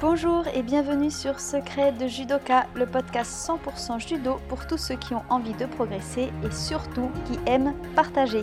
[0.00, 5.12] Bonjour et bienvenue sur Secret de Judoka, le podcast 100% judo pour tous ceux qui
[5.12, 8.40] ont envie de progresser et surtout qui aiment partager.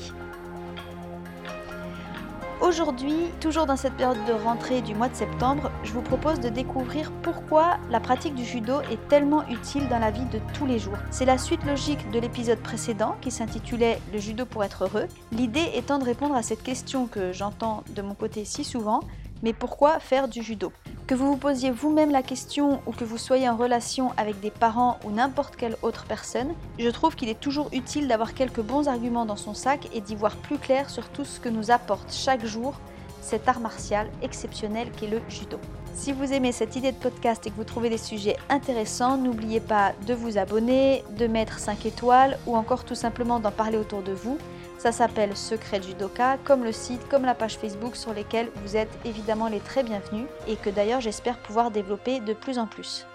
[2.62, 6.50] Aujourd'hui, toujours dans cette période de rentrée du mois de septembre, je vous propose de
[6.50, 10.78] découvrir pourquoi la pratique du judo est tellement utile dans la vie de tous les
[10.78, 10.98] jours.
[11.10, 15.08] C'est la suite logique de l'épisode précédent qui s'intitulait Le judo pour être heureux.
[15.32, 19.02] L'idée étant de répondre à cette question que j'entends de mon côté si souvent,
[19.44, 20.72] mais pourquoi faire du judo?
[21.08, 24.52] Que vous vous posiez vous-même la question ou que vous soyez en relation avec des
[24.52, 28.88] parents ou n'importe quelle autre personne, je trouve qu'il est toujours utile d'avoir quelques bons
[28.88, 32.12] arguments dans son sac et d'y voir plus clair sur tout ce que nous apporte
[32.14, 32.80] chaque jour
[33.22, 35.60] cet art martial exceptionnel qu'est le judo.
[35.94, 39.60] Si vous aimez cette idée de podcast et que vous trouvez les sujets intéressants, n'oubliez
[39.60, 44.04] pas de vous abonner, de mettre 5 étoiles ou encore tout simplement d'en parler autour
[44.04, 44.38] de vous.
[44.78, 48.92] Ça s'appelle Secret Judoka, comme le site, comme la page Facebook sur lesquelles vous êtes
[49.06, 53.08] évidemment les très bienvenus et que d'ailleurs j'espère pouvoir développer de plus en plus.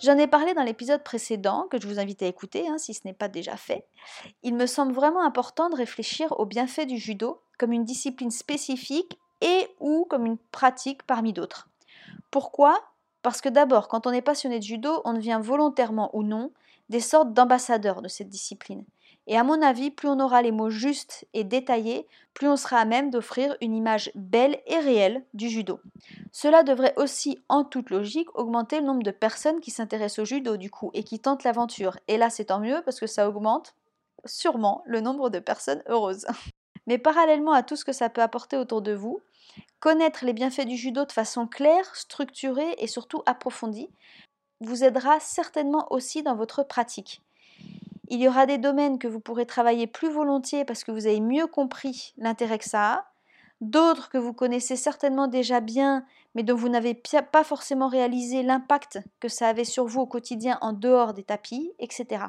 [0.00, 3.00] J'en ai parlé dans l'épisode précédent que je vous invite à écouter hein, si ce
[3.06, 3.86] n'est pas déjà fait.
[4.42, 9.18] Il me semble vraiment important de réfléchir aux bienfaits du judo comme une discipline spécifique
[9.40, 11.68] et ou comme une pratique parmi d'autres.
[12.30, 12.78] Pourquoi?
[13.22, 16.52] Parce que d'abord, quand on est passionné de judo, on devient volontairement ou non
[16.90, 18.84] des sortes d'ambassadeurs de cette discipline.
[19.28, 22.78] Et à mon avis, plus on aura les mots justes et détaillés, plus on sera
[22.78, 25.80] à même d'offrir une image belle et réelle du judo.
[26.32, 30.56] Cela devrait aussi, en toute logique, augmenter le nombre de personnes qui s'intéressent au judo
[30.56, 31.98] du coup et qui tentent l'aventure.
[32.08, 33.74] Et là, c'est tant mieux parce que ça augmente
[34.24, 36.26] sûrement le nombre de personnes heureuses.
[36.86, 39.20] Mais parallèlement à tout ce que ça peut apporter autour de vous,
[39.78, 43.90] connaître les bienfaits du judo de façon claire, structurée et surtout approfondie
[44.60, 47.22] vous aidera certainement aussi dans votre pratique.
[48.08, 51.20] Il y aura des domaines que vous pourrez travailler plus volontiers parce que vous avez
[51.20, 53.04] mieux compris l'intérêt que ça a,
[53.60, 59.00] d'autres que vous connaissez certainement déjà bien mais dont vous n'avez pas forcément réalisé l'impact
[59.20, 62.26] que ça avait sur vous au quotidien en dehors des tapis, etc.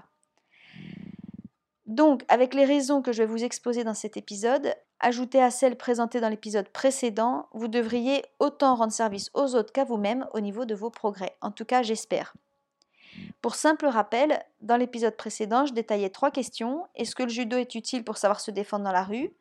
[1.85, 5.77] Donc, avec les raisons que je vais vous exposer dans cet épisode, ajoutées à celles
[5.77, 10.65] présentées dans l'épisode précédent, vous devriez autant rendre service aux autres qu'à vous-même au niveau
[10.65, 11.35] de vos progrès.
[11.41, 12.33] En tout cas, j'espère.
[13.41, 16.85] Pour simple rappel, dans l'épisode précédent, je détaillais trois questions.
[16.95, 19.31] Est-ce que le judo est utile pour savoir se défendre dans la rue?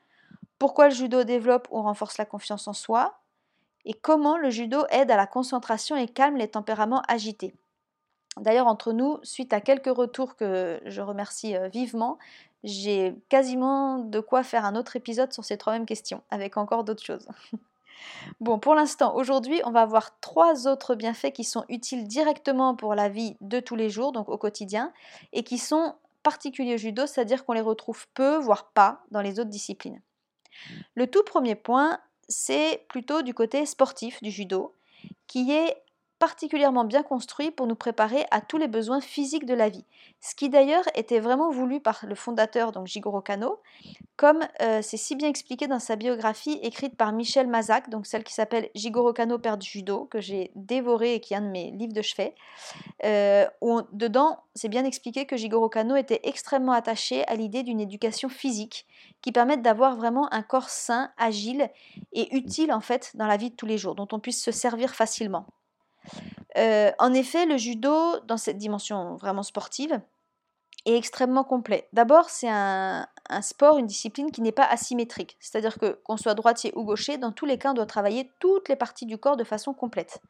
[0.58, 3.20] Pourquoi le judo développe ou renforce la confiance en soi?
[3.84, 7.54] Et comment le judo aide à la concentration et calme les tempéraments agités?
[8.36, 12.18] D'ailleurs, entre nous, suite à quelques retours que je remercie euh, vivement,
[12.64, 16.84] j'ai quasiment de quoi faire un autre épisode sur ces trois mêmes questions, avec encore
[16.84, 17.28] d'autres choses.
[18.40, 22.94] bon, pour l'instant, aujourd'hui, on va voir trois autres bienfaits qui sont utiles directement pour
[22.94, 24.92] la vie de tous les jours, donc au quotidien,
[25.32, 29.40] et qui sont particuliers au judo, c'est-à-dire qu'on les retrouve peu, voire pas, dans les
[29.40, 30.02] autres disciplines.
[30.94, 31.98] Le tout premier point,
[32.28, 34.74] c'est plutôt du côté sportif du judo,
[35.26, 35.76] qui est
[36.18, 39.84] particulièrement bien construit pour nous préparer à tous les besoins physiques de la vie.
[40.20, 43.60] Ce qui d'ailleurs était vraiment voulu par le fondateur, donc Jigoro Kano,
[44.16, 48.24] comme euh, c'est si bien expliqué dans sa biographie écrite par Michel Mazak, donc celle
[48.24, 51.50] qui s'appelle Jigoro Kano, père du judo, que j'ai dévoré et qui est un de
[51.50, 52.34] mes livres de chevet.
[53.04, 57.80] Euh, où dedans, c'est bien expliqué que Jigoro Kano était extrêmement attaché à l'idée d'une
[57.80, 58.86] éducation physique
[59.22, 61.70] qui permette d'avoir vraiment un corps sain, agile
[62.12, 64.50] et utile en fait dans la vie de tous les jours, dont on puisse se
[64.50, 65.46] servir facilement.
[66.56, 70.00] Euh, en effet, le judo, dans cette dimension vraiment sportive,
[70.86, 71.88] est extrêmement complet.
[71.92, 75.36] D'abord, c'est un, un, sport, une discipline qui n'est pas asymétrique.
[75.40, 78.68] C'est-à-dire que qu'on soit droitier ou gaucher, dans tous les cas, on doit travailler toutes
[78.68, 80.20] les parties du corps de façon complète.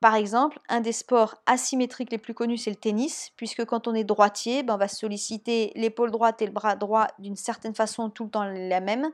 [0.00, 3.94] Par exemple, un des sports asymétriques les plus connus, c'est le tennis, puisque quand on
[3.94, 8.10] est droitier, ben, on va solliciter l'épaule droite et le bras droit d'une certaine façon
[8.10, 9.10] tout le temps la même,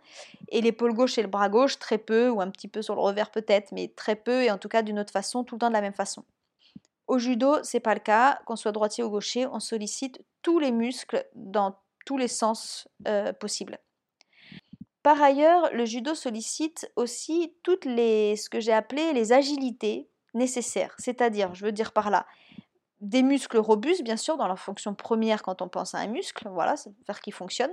[0.48, 3.00] et l'épaule gauche et le bras gauche très peu, ou un petit peu sur le
[3.00, 5.69] revers peut-être, mais très peu, et en tout cas d'une autre façon, tout le temps
[5.69, 6.25] de la même façon.
[7.06, 10.72] Au judo, c'est pas le cas, qu'on soit droitier ou gaucher, on sollicite tous les
[10.72, 11.76] muscles dans
[12.06, 13.78] tous les sens euh, possibles.
[15.03, 20.95] Par ailleurs, le judo sollicite aussi toutes les, ce que j'ai appelé les agilités nécessaires.
[20.99, 22.27] C'est-à-dire, je veux dire par là,
[23.01, 26.49] des muscles robustes, bien sûr, dans leur fonction première quand on pense à un muscle,
[26.49, 27.73] voilà, c'est faire qu'il fonctionne,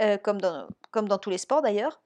[0.00, 2.00] euh, comme, dans, tous les sports d'ailleurs,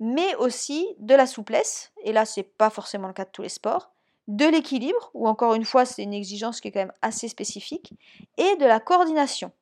[0.00, 3.48] mais aussi de la souplesse, et là, c'est pas forcément le cas de tous les
[3.48, 3.92] sports,
[4.28, 7.92] de l'équilibre, ou encore une fois, c'est une exigence qui est quand même assez spécifique,
[8.38, 9.52] et de la coordination.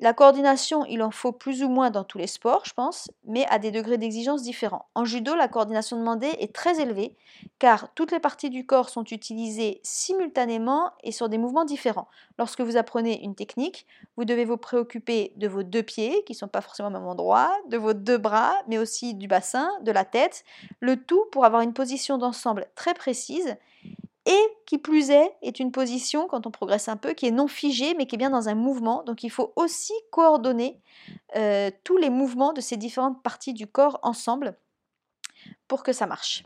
[0.00, 3.46] La coordination, il en faut plus ou moins dans tous les sports, je pense, mais
[3.46, 4.88] à des degrés d'exigence différents.
[4.96, 7.16] En judo, la coordination demandée est très élevée,
[7.60, 12.08] car toutes les parties du corps sont utilisées simultanément et sur des mouvements différents.
[12.38, 13.86] Lorsque vous apprenez une technique,
[14.16, 17.06] vous devez vous préoccuper de vos deux pieds, qui ne sont pas forcément au même
[17.06, 20.44] endroit, de vos deux bras, mais aussi du bassin, de la tête,
[20.80, 23.56] le tout pour avoir une position d'ensemble très précise
[24.26, 27.46] et qui plus est, est une position, quand on progresse un peu, qui est non
[27.46, 29.02] figée, mais qui est bien dans un mouvement.
[29.02, 30.80] Donc il faut aussi coordonner
[31.36, 34.56] euh, tous les mouvements de ces différentes parties du corps ensemble
[35.68, 36.44] pour que ça marche.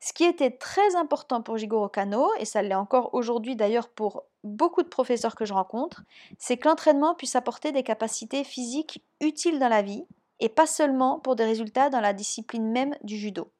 [0.00, 4.24] Ce qui était très important pour Jigoro Kano, et ça l'est encore aujourd'hui d'ailleurs pour
[4.42, 6.02] beaucoup de professeurs que je rencontre,
[6.38, 10.04] c'est que l'entraînement puisse apporter des capacités physiques utiles dans la vie,
[10.40, 13.52] et pas seulement pour des résultats dans la discipline même du judo.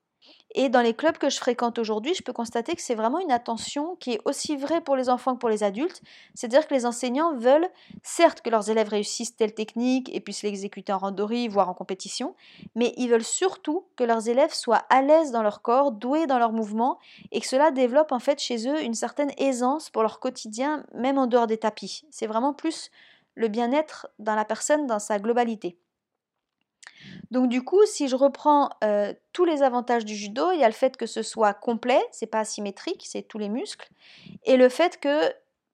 [0.55, 3.33] Et dans les clubs que je fréquente aujourd'hui, je peux constater que c'est vraiment une
[3.33, 6.03] attention qui est aussi vraie pour les enfants que pour les adultes.
[6.35, 7.69] C'est-à-dire que les enseignants veulent,
[8.03, 12.35] certes, que leurs élèves réussissent telle technique et puissent l'exécuter en randori, voire en compétition,
[12.75, 16.39] mais ils veulent surtout que leurs élèves soient à l'aise dans leur corps, doués dans
[16.39, 16.99] leurs mouvements,
[17.31, 21.19] et que cela développe en fait chez eux une certaine aisance pour leur quotidien, même
[21.19, 22.05] en dehors des tapis.
[22.11, 22.91] C'est vraiment plus
[23.35, 25.79] le bien-être dans la personne dans sa globalité.
[27.33, 30.69] Donc du coup, si je reprends euh, tous les avantages du judo, il y a
[30.69, 33.89] le fait que ce soit complet, c'est pas asymétrique, c'est tous les muscles,
[34.45, 35.33] et le fait que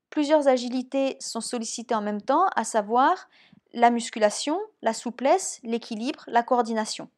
[0.08, 3.28] plusieurs agilités sont sollicitées en même temps, à savoir
[3.72, 7.08] la musculation, la souplesse, l'équilibre, la coordination.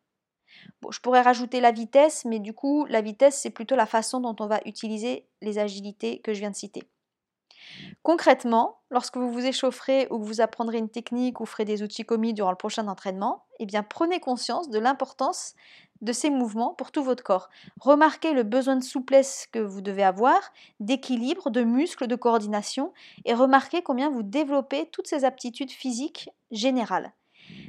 [0.91, 4.37] je pourrais rajouter la vitesse, mais du coup, la vitesse, c'est plutôt la façon dont
[4.41, 6.89] on va utiliser les agilités que je viens de citer.
[8.03, 12.05] Concrètement, lorsque vous vous échaufferez ou que vous apprendrez une technique ou ferez des outils
[12.05, 15.55] commis durant le prochain entraînement, eh bien prenez conscience de l'importance
[16.01, 17.51] de ces mouvements pour tout votre corps.
[17.79, 20.41] Remarquez le besoin de souplesse que vous devez avoir,
[20.81, 22.93] d'équilibre, de muscles, de coordination,
[23.25, 27.13] et remarquez combien vous développez toutes ces aptitudes physiques générales.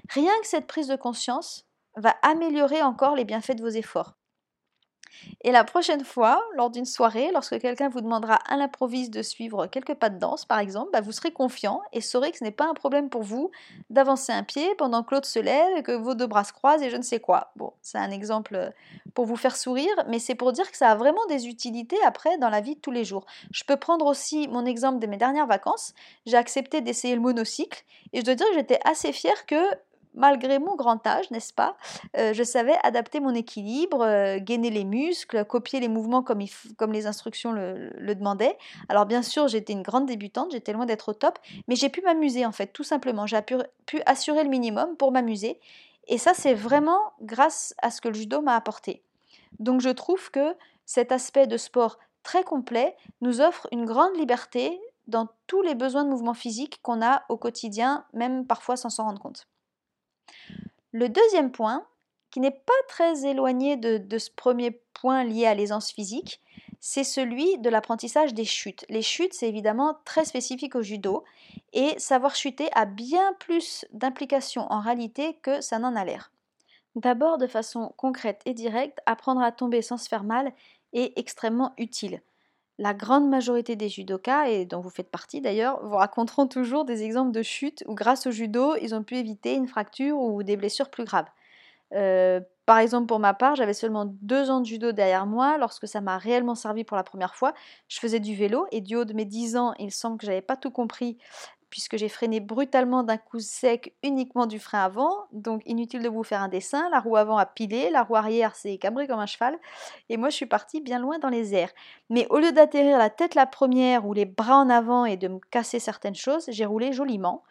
[0.09, 1.65] Rien que cette prise de conscience
[1.97, 4.15] va améliorer encore les bienfaits de vos efforts.
[5.41, 9.67] Et la prochaine fois, lors d'une soirée, lorsque quelqu'un vous demandera à l'improviste de suivre
[9.67, 12.51] quelques pas de danse, par exemple, bah, vous serez confiant et saurez que ce n'est
[12.51, 13.51] pas un problème pour vous
[13.89, 16.83] d'avancer un pied pendant que l'autre se lève et que vos deux bras se croisent
[16.83, 17.51] et je ne sais quoi.
[17.55, 18.69] Bon, c'est un exemple euh,
[19.13, 22.37] pour vous faire sourire, mais c'est pour dire que ça a vraiment des utilités après
[22.37, 23.25] dans la vie de tous les jours.
[23.51, 25.93] Je peux prendre aussi mon exemple de mes dernières vacances.
[26.25, 27.83] J'ai accepté d'essayer le monocycle
[28.13, 29.55] et je dois dire que j'étais assez fière que
[30.13, 31.75] malgré mon grand âge, n'est-ce pas,
[32.17, 36.41] euh, je savais adapter mon équilibre, euh, gainer les muscles, copier les mouvements comme,
[36.91, 38.57] les instructions le, demandaient.
[38.89, 42.01] Alors bien sûr, j'étais une grande débutante, j'étais loin d'être au top, mais j'ai pu
[42.01, 43.25] m'amuser en fait, tout simplement.
[43.25, 43.55] J'ai pu,
[43.85, 45.59] pu assurer le minimum pour m'amuser.
[46.07, 49.03] Et ça, c'est vraiment grâce à ce que le judo m'a apporté.
[49.59, 50.55] Donc je trouve que
[50.85, 56.03] cet aspect de sport très complet nous offre une grande liberté dans tous les besoins
[56.03, 59.47] de mouvement physique qu'on a au quotidien, même parfois sans s'en rendre compte.
[60.91, 61.85] Le deuxième point,
[62.31, 66.41] qui n'est pas très éloigné de, ce premier point lié à l'aisance physique,
[66.79, 68.85] c'est celui de l'apprentissage des chutes.
[68.89, 71.23] Les chutes, c'est évidemment très spécifique au judo,
[71.73, 76.31] et savoir chuter a bien plus d'implications en réalité que ça n'en a l'air.
[76.95, 80.51] D'abord, de façon concrète et directe, apprendre à tomber sans se faire mal
[80.93, 82.21] est extrêmement utile.
[82.81, 87.03] La grande majorité des judokas, et dont vous faites partie d'ailleurs, vous raconteront toujours des
[87.03, 90.57] exemples de chutes où grâce au judo, ils ont pu éviter une fracture ou des
[90.57, 91.27] blessures plus graves.
[91.93, 95.87] Euh, par exemple, pour ma part, j'avais seulement deux ans de judo derrière moi lorsque
[95.87, 97.53] ça m'a réellement servi pour la première fois.
[97.87, 100.41] Je faisais du vélo et du haut de mes dix ans, il semble que j'avais
[100.41, 101.19] pas tout compris
[101.71, 106.23] puisque j'ai freiné brutalement d'un coup sec uniquement du frein avant, donc inutile de vous
[106.23, 109.25] faire un dessin, la roue avant a pilé, la roue arrière s'est cabrée comme un
[109.25, 109.57] cheval,
[110.09, 111.71] et moi je suis partie bien loin dans les airs.
[112.09, 115.29] Mais au lieu d'atterrir la tête la première ou les bras en avant et de
[115.29, 117.43] me casser certaines choses, j'ai roulé joliment,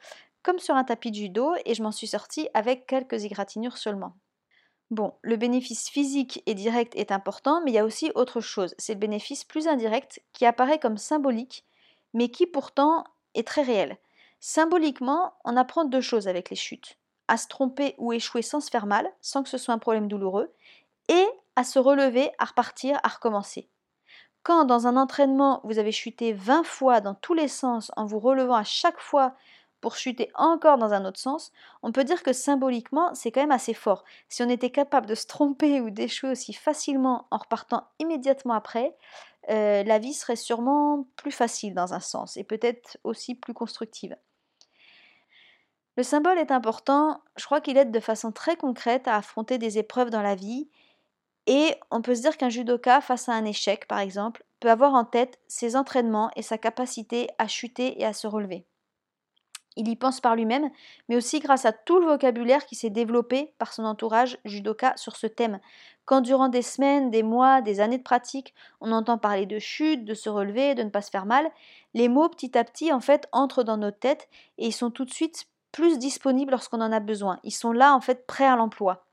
[0.43, 4.15] comme sur un tapis de judo, et je m'en suis sortie avec quelques égratignures seulement.
[4.91, 8.75] Bon, le bénéfice physique et direct est important, mais il y a aussi autre chose,
[8.77, 11.65] c'est le bénéfice plus indirect qui apparaît comme symbolique,
[12.13, 13.99] mais qui pourtant est très réel.
[14.41, 16.97] Symboliquement, on apprend deux choses avec les chutes.
[17.29, 20.09] À se tromper ou échouer sans se faire mal, sans que ce soit un problème
[20.09, 20.51] douloureux,
[21.09, 23.69] et à se relever, à repartir, à recommencer.
[24.43, 28.19] Quand dans un entraînement, vous avez chuté 20 fois dans tous les sens en vous
[28.19, 29.35] relevant à chaque fois
[29.83, 33.51] pour chuter encore dans un autre sens, on peut dire que symboliquement, c'est quand même
[33.51, 34.05] assez fort.
[34.29, 38.97] Si on était capable de se tromper ou d'échouer aussi facilement en repartant immédiatement après,
[39.51, 44.17] euh, la vie serait sûrement plus facile dans un sens et peut-être aussi plus constructive.
[46.01, 49.77] Le symbole est important, je crois qu'il aide de façon très concrète à affronter des
[49.77, 50.67] épreuves dans la vie,
[51.47, 54.95] et on peut se dire qu'un judoka, face à un échec par exemple, peut avoir
[54.95, 58.65] en tête ses entraînements et sa capacité à chuter et à se relever.
[59.77, 60.71] Il y pense par lui-même,
[61.11, 65.17] mais aussi grâce à tout le vocabulaire qui s'est développé par son entourage judoka sur
[65.17, 65.61] ce thème.
[66.07, 70.07] Quand durant des semaines, des mois, des années de pratique, on entend parler de chute,
[70.07, 71.51] de se relever, de ne pas se faire mal,
[71.93, 75.05] les mots petit à petit en fait entrent dans notre tête et ils sont tout
[75.05, 77.39] de suite plus disponibles lorsqu'on en a besoin.
[77.45, 79.07] Ils sont là en fait prêts à l'emploi.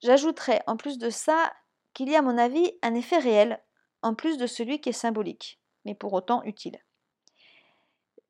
[0.00, 1.52] J'ajouterais en plus de ça
[1.94, 3.62] qu'il y a à mon avis un effet réel
[4.02, 6.78] en plus de celui qui est symbolique, mais pour autant utile.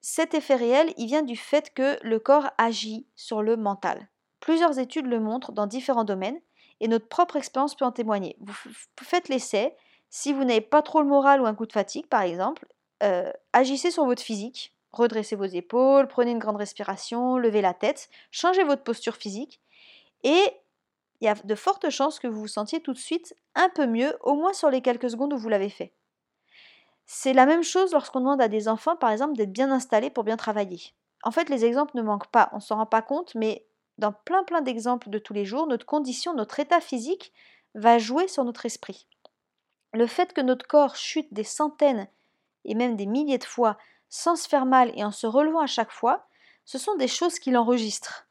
[0.00, 4.08] Cet effet réel, il vient du fait que le corps agit sur le mental.
[4.38, 6.40] Plusieurs études le montrent dans différents domaines
[6.78, 8.36] et notre propre expérience peut en témoigner.
[8.40, 8.54] Vous,
[9.02, 9.74] faites l'essai,
[10.08, 12.68] si vous n'avez pas trop le moral ou un coup de fatigue par exemple,
[13.02, 18.08] euh, agissez sur votre physique, redressez vos épaules, prenez une grande respiration, levez la tête,
[18.30, 19.60] changez votre posture physique
[20.22, 20.42] et
[21.20, 23.86] il y a de fortes chances que vous vous sentiez tout de suite un peu
[23.86, 25.92] mieux, au moins sur les quelques secondes où vous l'avez fait.
[27.06, 30.24] C'est la même chose lorsqu'on demande à des enfants, par exemple, d'être bien installés pour
[30.24, 30.80] bien travailler.
[31.22, 33.64] En fait, les exemples ne manquent pas, on ne s'en rend pas compte, mais
[33.98, 37.32] dans plein plein d'exemples de tous les jours, notre condition, notre état physique
[37.74, 39.06] va jouer sur notre esprit.
[39.94, 42.08] Le fait que notre corps chute des centaines
[42.64, 45.66] et même des milliers de fois sans se faire mal et en se relevant à
[45.66, 46.26] chaque fois,
[46.64, 48.28] ce sont des choses qu'il enregistre.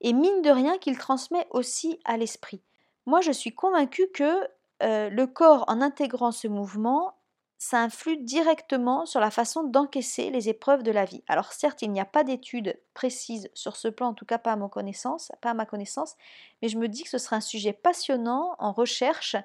[0.00, 2.62] Et mine de rien qu'il transmet aussi à l'esprit.
[3.06, 4.46] Moi, je suis convaincue que
[4.82, 7.14] euh, le corps, en intégrant ce mouvement,
[7.58, 11.22] ça influe directement sur la façon d'encaisser les épreuves de la vie.
[11.26, 14.52] Alors certes, il n'y a pas d'études précises sur ce plan, en tout cas pas
[14.52, 16.16] à ma connaissance, pas à ma connaissance,
[16.60, 19.36] mais je me dis que ce sera un sujet passionnant en recherche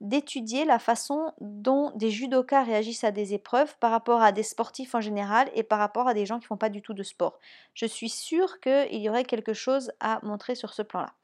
[0.00, 4.94] d'étudier la façon dont des judokas réagissent à des épreuves par rapport à des sportifs
[4.94, 7.02] en général et par rapport à des gens qui ne font pas du tout de
[7.02, 7.38] sport.
[7.74, 11.14] Je suis sûre qu'il y aurait quelque chose à montrer sur ce plan-là.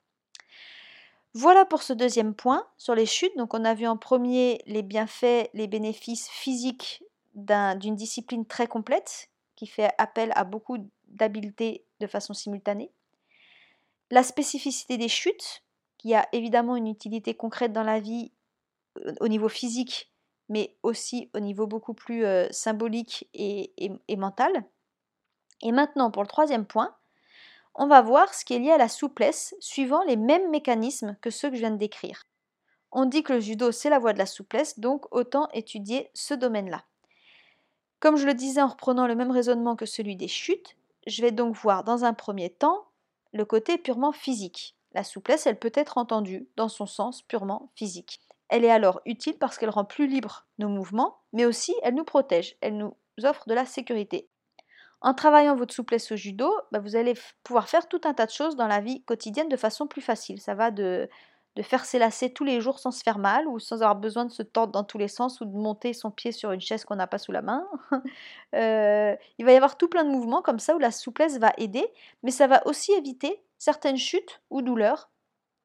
[1.34, 3.36] Voilà pour ce deuxième point sur les chutes.
[3.36, 7.02] Donc on a vu en premier les bienfaits, les bénéfices physiques
[7.34, 12.90] d'une discipline très complète qui fait appel à beaucoup d'habiletés de façon simultanée.
[14.10, 15.62] La spécificité des chutes,
[16.02, 18.32] qui a évidemment une utilité concrète dans la vie
[19.20, 20.12] au niveau physique,
[20.48, 24.64] mais aussi au niveau beaucoup plus euh, symbolique et mental.
[25.62, 26.94] Et maintenant, pour le troisième point,
[27.74, 31.30] on va voir ce qui est lié à la souplesse suivant les mêmes mécanismes que
[31.30, 32.24] ceux que je viens de décrire.
[32.90, 36.34] On dit que le judo c'est la voie de la souplesse, donc autant étudier ce
[36.34, 36.84] domaine-là.
[38.00, 41.30] Comme je le disais en reprenant le même raisonnement que celui des chutes, je vais
[41.30, 42.84] donc voir dans un premier temps
[43.32, 44.76] le côté purement physique.
[44.92, 48.20] La souplesse, elle peut être entendue dans son sens purement physique.
[48.52, 52.04] Elle est alors utile parce qu'elle rend plus libres nos mouvements, mais aussi elle nous
[52.04, 54.28] protège, elle nous offre de la sécurité.
[55.00, 58.30] En travaillant votre souplesse au judo, bah, vous allez pouvoir faire tout un tas de
[58.30, 60.38] choses dans la vie quotidienne de façon plus facile.
[60.38, 61.08] Ça va de,
[61.62, 64.30] faire ses lacets tous les jours sans se faire mal ou sans avoir besoin de
[64.30, 66.96] se tordre dans tous les sens ou de monter son pied sur une chaise qu'on
[66.96, 67.66] n'a pas sous la main.
[68.54, 71.54] Euh, il va y avoir tout plein de mouvements comme ça où la souplesse va
[71.56, 71.86] aider,
[72.22, 75.08] mais ça va aussi éviter certaines chutes ou douleurs,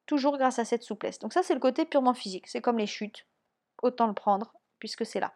[0.07, 1.19] toujours grâce à cette souplesse.
[1.19, 3.27] Donc ça c'est le côté purement physique, c'est comme les chutes,
[3.83, 5.33] autant le prendre puisque c'est là.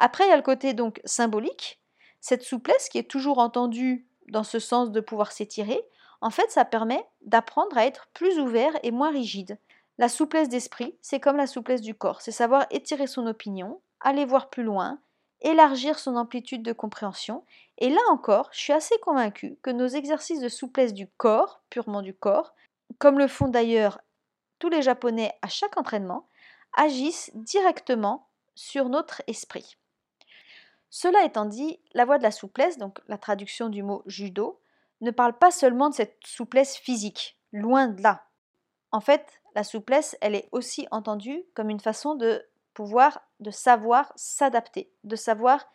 [0.00, 1.80] Après il y a le côté donc symbolique,
[2.20, 5.80] cette souplesse qui est toujours entendue dans ce sens de pouvoir s'étirer,
[6.20, 9.58] en fait, ça permet d'apprendre à être plus ouvert et moins rigide.
[9.98, 14.24] La souplesse d'esprit, c'est comme la souplesse du corps, c'est savoir étirer son opinion, aller
[14.24, 14.98] voir plus loin,
[15.40, 17.44] élargir son amplitude de compréhension.
[17.78, 22.02] Et là encore, je suis assez convaincue que nos exercices de souplesse du corps, purement
[22.02, 22.54] du corps,
[22.98, 24.00] comme le font d'ailleurs
[24.58, 26.28] tous les Japonais à chaque entraînement,
[26.76, 29.76] agissent directement sur notre esprit.
[30.90, 34.60] Cela étant dit, la voie de la souplesse, donc la traduction du mot judo,
[35.00, 38.24] ne parle pas seulement de cette souplesse physique, loin de là.
[38.92, 42.44] En fait, la souplesse, elle est aussi entendue comme une façon de
[42.74, 45.66] pouvoir, de savoir s'adapter, de savoir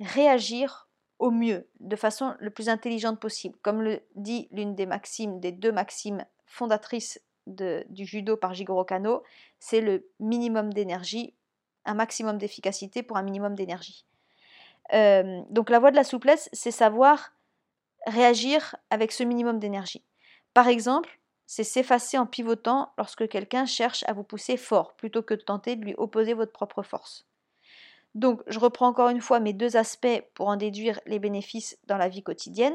[0.00, 0.88] réagir
[1.18, 3.58] au mieux, de façon le plus intelligente possible.
[3.62, 9.22] Comme le dit l'une des maximes, des deux maximes fondatrices du judo par Jigoro Kano,
[9.58, 11.34] c'est le minimum d'énergie,
[11.84, 14.04] un maximum d'efficacité pour un minimum d'énergie
[14.92, 17.32] donc la voie de la souplesse, c'est savoir
[18.06, 20.04] réagir avec ce minimum d'énergie.
[20.54, 25.34] Par exemple, c'est s'effacer en pivotant lorsque quelqu'un cherche à vous pousser fort, plutôt que
[25.34, 27.26] de tenter de lui opposer votre propre force.
[28.14, 31.96] Donc, je reprends encore une fois mes deux aspects pour en déduire les bénéfices dans
[31.96, 32.74] la vie quotidienne.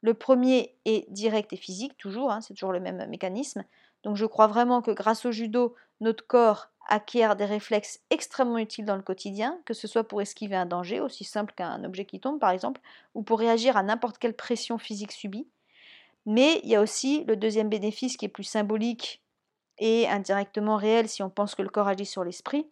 [0.00, 3.64] Le premier est direct et physique, toujours, hein, c'est toujours le même mécanisme.
[4.04, 8.84] Donc, je crois vraiment que grâce au judo, notre corps acquiert des réflexes extrêmement utiles
[8.84, 12.20] dans le quotidien, que ce soit pour esquiver un danger, aussi simple qu'un objet qui
[12.20, 12.80] tombe par exemple,
[13.14, 15.48] ou pour réagir à n'importe quelle pression physique subie.
[16.26, 19.22] Mais il y a aussi le deuxième bénéfice qui est plus symbolique
[19.78, 22.66] et indirectement réel si on pense que le corps agit sur l'esprit,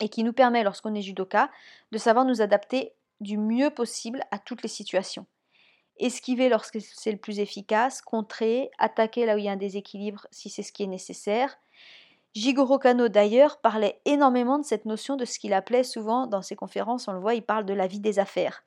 [0.00, 1.50] et qui nous permet, lorsqu'on est judoka,
[1.90, 5.26] de savoir nous adapter du mieux possible à toutes les situations.
[5.98, 10.26] Esquiver lorsque c'est le plus efficace, contrer, attaquer là où il y a un déséquilibre
[10.30, 11.58] si c'est ce qui est nécessaire.
[12.34, 16.56] Jigoro Kano d'ailleurs parlait énormément de cette notion de ce qu'il appelait souvent dans ses
[16.56, 18.64] conférences, on le voit, il parle de la vie des affaires.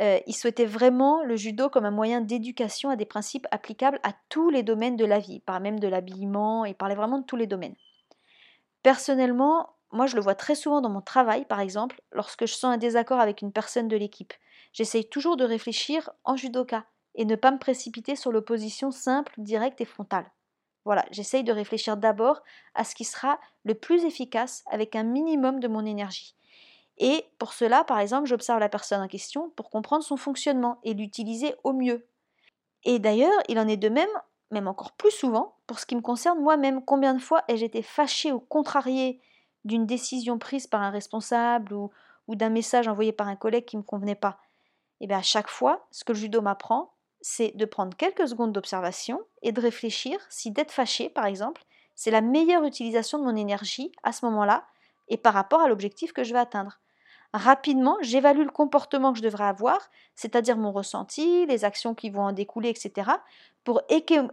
[0.00, 4.12] Euh, il souhaitait vraiment le judo comme un moyen d'éducation à des principes applicables à
[4.28, 7.36] tous les domaines de la vie, parlait même de l'habillement, il parlait vraiment de tous
[7.36, 7.74] les domaines.
[8.82, 12.74] Personnellement, moi je le vois très souvent dans mon travail par exemple, lorsque je sens
[12.74, 14.32] un désaccord avec une personne de l'équipe.
[14.72, 19.80] J'essaye toujours de réfléchir en judoka et ne pas me précipiter sur l'opposition simple, directe
[19.80, 20.30] et frontale.
[20.84, 22.42] Voilà, j'essaye de réfléchir d'abord
[22.74, 26.34] à ce qui sera le plus efficace avec un minimum de mon énergie.
[26.98, 30.94] Et pour cela, par exemple, j'observe la personne en question pour comprendre son fonctionnement et
[30.94, 32.06] l'utiliser au mieux.
[32.84, 34.08] Et d'ailleurs, il en est de même,
[34.50, 36.84] même encore plus souvent, pour ce qui me concerne moi-même.
[36.84, 39.20] Combien de fois ai-je été fâchée ou contrariée
[39.64, 41.90] d'une décision prise par un responsable ou,
[42.28, 44.38] d'un message envoyé par un collègue qui ne me convenait pas
[45.00, 48.28] Et eh bien à chaque fois, ce que le judo m'apprend, c'est de prendre quelques
[48.28, 53.24] secondes d'observation et de réfléchir si d'être fâché, par exemple, c'est la meilleure utilisation de
[53.24, 54.66] mon énergie à ce moment-là
[55.08, 56.80] et par rapport à l'objectif que je vais atteindre.
[57.34, 62.22] Rapidement, j'évalue le comportement que je devrais avoir, c'est-à-dire mon ressenti, les actions qui vont
[62.22, 63.10] en découler, etc.,
[63.64, 63.82] pour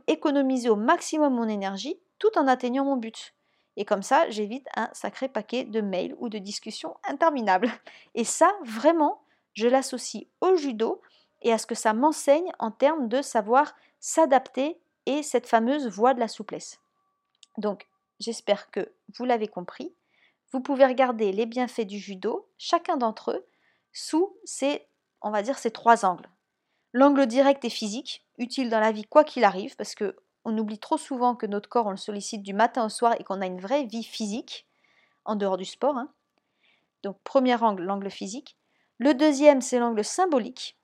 [0.07, 3.33] économiser au maximum mon énergie tout en atteignant mon but.
[3.77, 7.71] Et comme ça, j'évite un sacré paquet de mails ou de discussions interminables.
[8.15, 9.21] Et ça, vraiment,
[9.53, 11.01] je l'associe au judo
[11.41, 16.13] et à ce que ça m'enseigne en termes de savoir s'adapter et cette fameuse voie
[16.13, 16.79] de la souplesse.
[17.57, 17.87] Donc,
[18.19, 19.93] j'espère que vous l'avez compris.
[20.51, 23.45] Vous pouvez regarder les bienfaits du judo, chacun d'entre eux,
[23.93, 24.87] sous ces,
[25.21, 26.29] on va dire, ces trois angles.
[26.93, 30.79] L'angle direct et physique, utile dans la vie quoi qu'il arrive, parce que on oublie
[30.79, 33.47] trop souvent que notre corps, on le sollicite du matin au soir et qu'on a
[33.47, 34.67] une vraie vie physique,
[35.25, 35.97] en dehors du sport.
[35.97, 36.09] Hein.
[37.03, 38.55] Donc, premier angle, l'angle physique.
[38.99, 40.77] Le deuxième, c'est l'angle symbolique,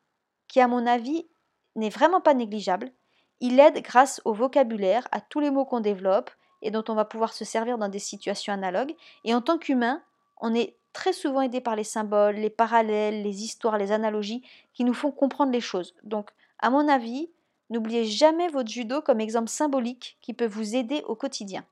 [0.47, 1.27] qui, à mon avis,
[1.75, 2.91] n'est vraiment pas négligeable.
[3.39, 7.05] Il aide grâce au vocabulaire, à tous les mots qu'on développe et dont on va
[7.05, 8.95] pouvoir se servir dans des situations analogues.
[9.23, 10.03] Et en tant qu'humain,
[10.37, 14.83] on est très souvent aidé par les symboles, les parallèles, les histoires, les analogies qui
[14.83, 15.95] nous font comprendre les choses.
[16.03, 17.31] Donc, à mon avis,
[17.71, 21.65] N'oubliez jamais votre judo comme exemple symbolique qui peut vous aider au quotidien.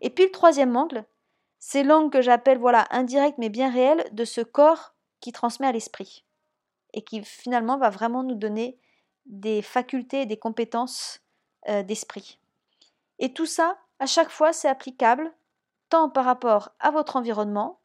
[0.00, 1.04] Et puis le troisième angle,
[1.58, 5.72] c'est l'angle que j'appelle voilà indirect mais bien réel de ce corps qui transmet à
[5.72, 6.24] l'esprit
[6.92, 8.78] et qui finalement va vraiment nous donner
[9.26, 11.20] des facultés et des compétences
[11.68, 12.38] euh, d'esprit.
[13.18, 15.32] Et tout ça, à chaque fois, c'est applicable
[15.88, 17.80] tant par rapport à votre environnement,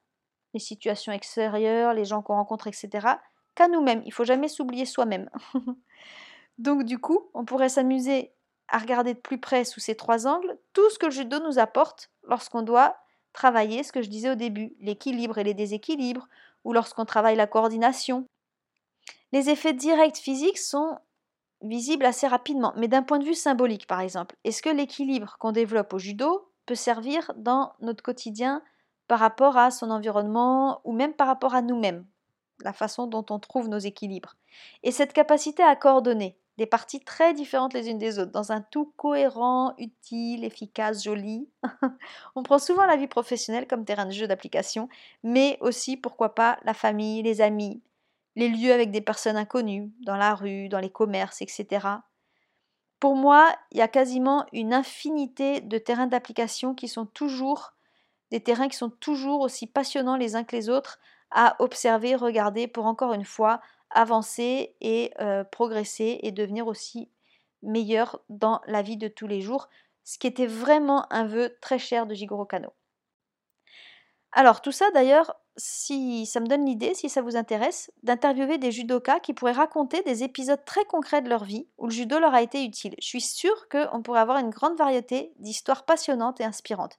[0.54, 3.08] les situations extérieures, les gens qu'on rencontre, etc.,
[3.56, 4.04] qu'à nous-mêmes.
[4.06, 5.32] Il faut jamais s'oublier soi-même.
[6.60, 8.34] Donc du coup, on pourrait s'amuser
[8.68, 11.58] à regarder de plus près sous ces trois angles tout ce que le judo nous
[11.58, 12.98] apporte lorsqu'on doit
[13.34, 16.28] travailler ce que je disais au début, l'équilibre et les déséquilibres,
[16.66, 18.26] ou lorsqu'on travaille la coordination.
[19.32, 20.98] Les effets directs physiques sont
[21.62, 25.54] visibles assez rapidement, mais d'un point de vue symbolique par exemple, est-ce que l'équilibre qu'on
[25.54, 28.62] développe au judo peut servir dans notre quotidien
[29.08, 32.06] par rapport à son environnement ou même par rapport à nous-mêmes,
[32.64, 34.36] la façon dont on trouve nos équilibres?
[34.84, 38.60] Et cette capacité à coordonner, des parties très différentes les unes des autres, dans un
[38.60, 41.48] tout cohérent, utile, efficace, joli.
[42.36, 44.90] On prend souvent la vie professionnelle comme terrain de jeu d'application,
[45.24, 47.82] mais aussi, pourquoi pas, la famille, les amis,
[48.36, 51.88] les lieux avec des personnes inconnues, dans la rue, dans les commerces, etc.
[53.00, 57.72] Pour moi, il y a quasiment une infinité de terrains d'application qui sont toujours
[58.32, 61.00] des terrains qui sont toujours aussi passionnants les uns que les autres
[61.32, 63.62] à observer, regarder pour encore une fois
[63.92, 65.14] avancer et
[65.52, 67.10] progresser et devenir aussi
[67.62, 69.70] meilleur dans la vie de tous les jours,
[70.04, 72.70] ce qui était vraiment un vœu très cher de Jigoro Kano.
[74.32, 78.72] Alors tout ça d'ailleurs, si ça me donne l'idée, si ça vous intéresse, d'interviewer des
[78.72, 82.34] judokas qui pourraient raconter des épisodes très concrets de leur vie où le judo leur
[82.34, 82.96] a été utile.
[83.02, 86.98] Je suis sûre qu'on pourrait avoir une grande variété d'histoires passionnantes et inspirantes.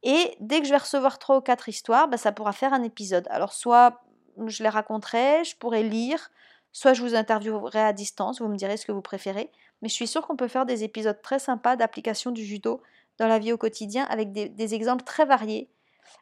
[0.05, 2.83] Et dès que je vais recevoir trois ou quatre histoires, bah, ça pourra faire un
[2.83, 3.29] épisode.
[3.31, 4.03] Alors soit
[4.47, 6.31] je les raconterai, je pourrai lire,
[6.73, 9.51] soit je vous interviewerai à distance, vous me direz ce que vous préférez.
[9.83, 12.83] Mais je suis sûre qu'on peut faire des épisodes très sympas d'application du judo
[13.23, 15.71] dans la vie au quotidien avec des, exemples très variés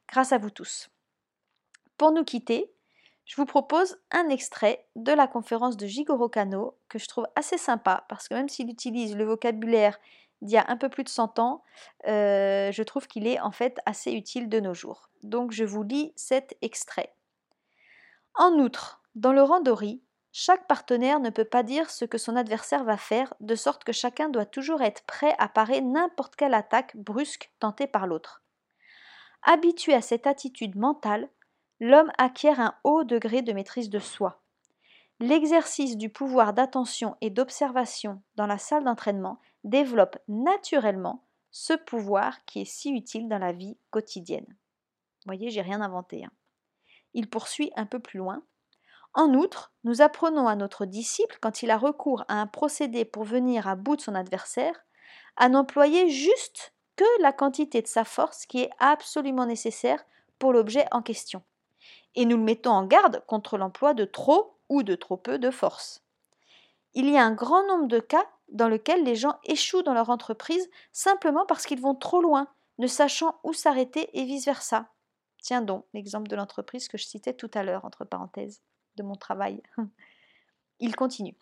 [0.06, 0.90] grâce à vous tous.
[1.96, 2.70] Pour nous quitter,
[3.24, 7.56] je vous propose un extrait de la conférence de Jigoro Kano que je trouve assez
[7.56, 9.98] sympa parce que même s'il utilise le vocabulaire
[10.42, 11.64] d'il y a un peu plus de 100 ans,
[12.06, 15.08] euh, je trouve qu'il est en fait assez utile de nos jours.
[15.22, 17.14] Donc je vous lis cet extrait.
[18.34, 22.84] En outre, dans le randori, Chaque partenaire ne peut pas dire ce que son adversaire
[22.84, 26.96] va faire, de sorte que chacun doit toujours être prêt à parer n'importe quelle attaque
[26.96, 28.42] brusque tentée par l'autre.
[29.42, 31.28] Habitué à cette attitude mentale,
[31.80, 34.42] l'homme acquiert un haut degré de maîtrise de soi.
[35.18, 42.60] L'exercice du pouvoir d'attention et d'observation dans la salle d'entraînement développe naturellement ce pouvoir qui
[42.60, 44.46] est si utile dans la vie quotidienne.
[44.48, 46.24] Vous voyez, j'ai rien inventé.
[46.24, 46.32] Hein.
[47.12, 48.42] Il poursuit un peu plus loin.
[49.14, 53.24] En outre, nous apprenons à notre disciple, quand il a recours à un procédé pour
[53.24, 54.84] venir à bout de son adversaire,
[55.36, 60.04] à n'employer juste que la quantité de sa force qui est absolument nécessaire
[60.38, 61.42] pour l'objet en question.
[62.14, 65.50] Et nous le mettons en garde contre l'emploi de trop ou de trop peu de
[65.50, 66.02] force.
[66.94, 70.10] Il y a un grand nombre de cas dans lesquels les gens échouent dans leur
[70.10, 74.88] entreprise simplement parce qu'ils vont trop loin, ne sachant où s'arrêter et vice-versa.
[75.42, 78.60] Tiens donc, l'exemple de l'entreprise que je citais tout à l'heure, entre parenthèses,
[78.96, 79.62] de mon travail.
[80.80, 81.36] Il continue.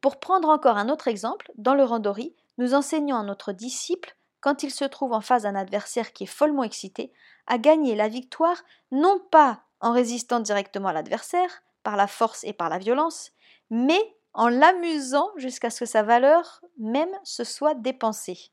[0.00, 4.62] Pour prendre encore un autre exemple, dans le randori, nous enseignons à notre disciple, quand
[4.62, 7.12] il se trouve en face d'un adversaire qui est follement excité,
[7.46, 12.52] à gagner la victoire non pas en résistant directement à l'adversaire, par la force et
[12.52, 13.32] par la violence,
[13.70, 18.50] mais en l'amusant jusqu'à ce que sa valeur même se soit dépensée.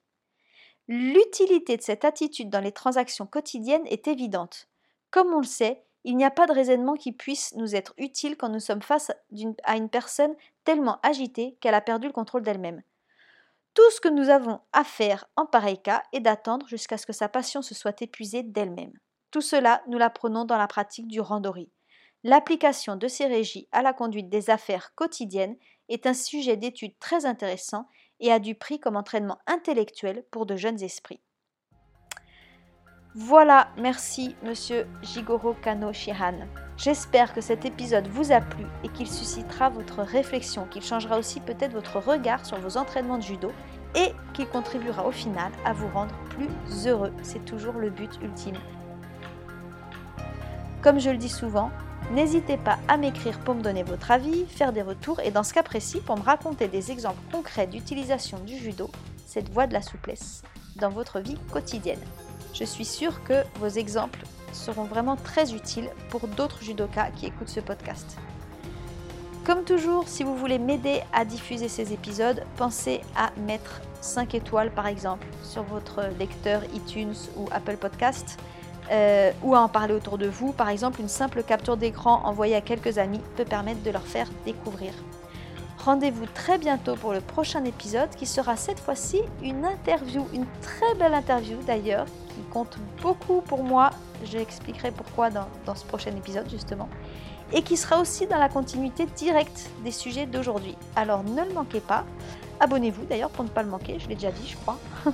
[0.88, 4.68] L'utilité de cette attitude dans les transactions quotidiennes est évidente.
[5.10, 8.38] Comme on le sait, il n'y a pas de raisonnement qui puisse nous être utile
[8.38, 9.12] quand nous sommes face
[9.64, 12.82] à une personne tellement agitée qu'elle a perdu le contrôle d'elle-même.
[13.74, 17.14] Tout ce que nous avons à faire en pareil cas est d'attendre jusqu'à ce que
[17.14, 18.94] sa passion se soit épuisée d'elle-même.
[19.32, 21.72] Tout cela, nous l'apprenons dans la pratique du randori.
[22.24, 25.56] L'application de ces régies à la conduite des affaires quotidiennes
[25.88, 27.88] est un sujet d'étude très intéressant
[28.20, 31.22] et a du prix comme entraînement intellectuel pour de jeunes esprits.
[33.14, 36.48] Voilà, merci monsieur Jigoro Kano Shihan.
[36.78, 41.42] J'espère que cet épisode vous a plu et qu'il suscitera votre réflexion, qu'il changera aussi
[41.42, 43.52] peut-être votre regard sur vos entraînements de judo
[43.96, 47.12] et qu'il contribuera au final à vous rendre plus heureux.
[47.22, 48.56] C'est toujours le but ultime.
[50.82, 51.70] Comme je le dis souvent,
[52.14, 55.54] N'hésitez pas à m'écrire pour me donner votre avis, faire des retours et dans ce
[55.54, 58.90] cas précis pour me raconter des exemples concrets d'utilisation du judo,
[59.26, 60.42] cette voie de la souplesse,
[60.76, 62.02] dans votre vie quotidienne.
[62.54, 67.50] Je suis sûre que vos exemples seront vraiment très utiles pour d'autres judokas qui écoutent
[67.50, 68.18] ce podcast.
[69.46, 74.72] Comme toujours, si vous voulez m'aider à diffuser ces épisodes, pensez à mettre 5 étoiles
[74.72, 78.38] par exemple sur votre lecteur iTunes ou Apple Podcast
[78.92, 80.52] euh, ou à en parler autour de vous.
[80.52, 84.28] Par exemple, une simple capture d'écran envoyée à quelques amis peut permettre de leur faire
[84.46, 84.94] découvrir.
[85.80, 90.94] Rendez-vous très bientôt pour le prochain épisode qui sera cette fois-ci une interview, une très
[91.00, 92.06] belle interview d'ailleurs,
[92.36, 93.92] qui compte beaucoup pour moi.
[94.24, 96.90] J'expliquerai pourquoi dans, dans ce prochain épisode justement.
[97.54, 100.78] Et qui sera aussi dans la continuité directe des sujets d'aujourd'hui.
[100.96, 102.06] Alors ne le manquez pas.
[102.60, 104.78] Abonnez-vous d'ailleurs pour ne pas le manquer, je l'ai déjà dit je crois.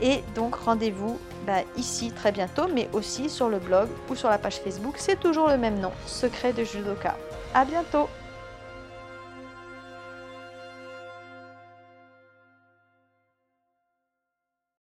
[0.00, 4.38] Et donc rendez-vous bah, ici très bientôt, mais aussi sur le blog ou sur la
[4.38, 4.94] page Facebook.
[4.98, 7.16] C'est toujours le même nom, Secret de Judoka.
[7.54, 8.08] À bientôt